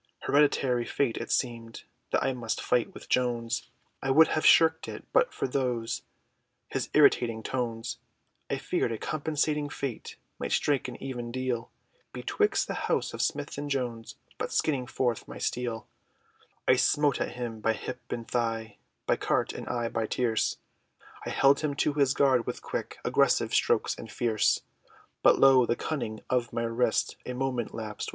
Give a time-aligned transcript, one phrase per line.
[0.21, 3.69] Hereditary fate it seemed, That I must fight with Jones,
[4.01, 6.01] I would have shirked it, but for those,
[6.69, 7.99] His irritating tones,
[8.49, 11.69] I feared a compensating fate, Might strike an even deal,
[12.13, 15.87] Betwixt the house of Smith, and Jones, But skinning forth my steel,
[16.67, 20.57] I smote at him, by hip, and thigh, By carte, and aye by tierce,
[21.27, 24.61] I held him to his guard, with quick, Aggressive strokes, and fierce,
[25.21, 25.67] But lo!
[25.67, 28.09] the cunning of my wrist, A moment lapsed!